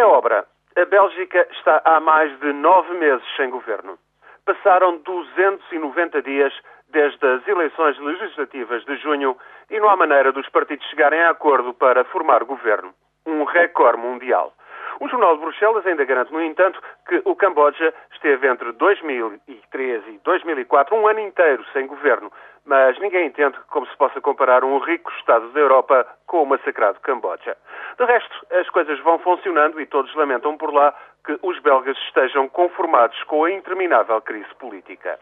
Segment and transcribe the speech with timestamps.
[0.00, 0.46] É obra.
[0.76, 3.98] A Bélgica está há mais de nove meses sem governo.
[4.46, 6.54] Passaram 290 dias
[6.88, 9.36] desde as eleições legislativas de junho
[9.68, 12.94] e não há maneira dos partidos chegarem a acordo para formar governo.
[13.26, 14.54] Um recorde mundial.
[15.00, 16.78] O Jornal de Bruxelas ainda garante, no entanto,
[17.08, 22.30] que o Camboja esteve entre 2003 e 2004 um ano inteiro sem governo,
[22.66, 27.00] mas ninguém entende como se possa comparar um rico Estado da Europa com o massacrado
[27.00, 27.56] Camboja.
[27.98, 30.94] De resto, as coisas vão funcionando e todos lamentam por lá
[31.24, 35.18] que os belgas estejam conformados com a interminável crise política.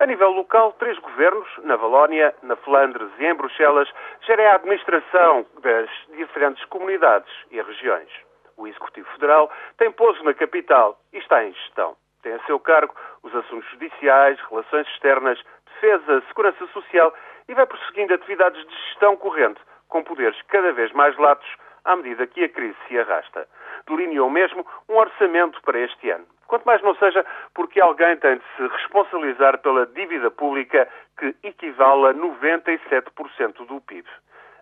[0.00, 3.88] A nível local, três governos, na Valónia, na Flandres e em Bruxelas,
[4.22, 8.10] gerem a administração das diferentes comunidades e regiões.
[8.60, 11.96] O Executivo Federal tem pouso na capital e está em gestão.
[12.22, 17.14] Tem a seu cargo os assuntos judiciais, relações externas, defesa, segurança social
[17.48, 21.48] e vai prosseguindo atividades de gestão corrente, com poderes cada vez mais latos
[21.86, 23.48] à medida que a crise se arrasta.
[23.88, 26.26] Delineou mesmo um orçamento para este ano.
[26.46, 27.24] Quanto mais não seja
[27.54, 30.86] porque alguém tem de se responsabilizar pela dívida pública
[31.18, 34.06] que equivale a 97% do PIB.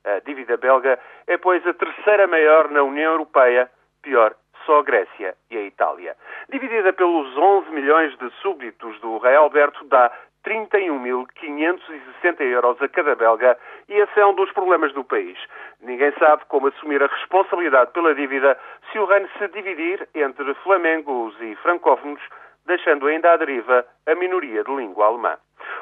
[0.04, 3.69] A dívida belga é, pois, a terceira maior na União Europeia,
[4.08, 6.16] pior, só a Grécia e a Itália.
[6.50, 10.10] Dividida pelos 11 milhões de súbditos do rei Alberto, dá
[10.46, 15.38] 31.560 euros a cada belga e esse é um dos problemas do país.
[15.82, 18.58] Ninguém sabe como assumir a responsabilidade pela dívida
[18.90, 22.22] se o reino se dividir entre flamengos e francófonos,
[22.66, 25.36] deixando ainda à deriva a minoria de língua alemã.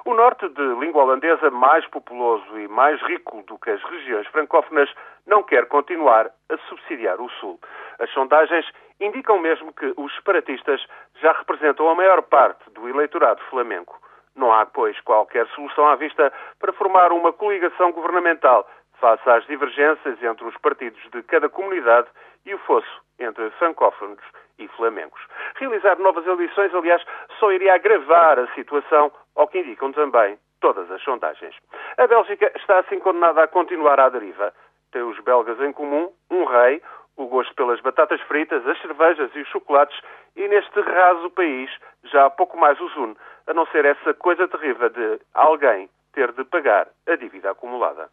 [0.07, 4.89] O norte, de língua holandesa mais populoso e mais rico do que as regiões francófonas,
[5.27, 7.59] não quer continuar a subsidiar o sul.
[7.99, 8.65] As sondagens
[9.01, 10.81] indicam mesmo que os separatistas
[11.21, 14.01] já representam a maior parte do eleitorado flamenco.
[14.37, 18.65] Não há, pois, qualquer solução à vista para formar uma coligação governamental
[19.01, 22.07] face às divergências entre os partidos de cada comunidade
[22.45, 24.23] e o fosso entre francófonos
[24.57, 25.21] e flamengos.
[25.57, 27.03] Realizar novas eleições, aliás,
[27.41, 31.55] só iria agravar a situação, ao que indicam também todas as sondagens.
[31.99, 34.53] A Bélgica está assim condenada a continuar à deriva.
[34.91, 36.83] Tem os belgas em comum um rei,
[37.16, 39.99] o gosto pelas batatas fritas, as cervejas e os chocolates,
[40.34, 41.71] e neste raso país
[42.05, 43.16] já pouco mais os une,
[43.47, 48.09] a não ser essa coisa terrível de alguém ter de pagar a dívida acumulada.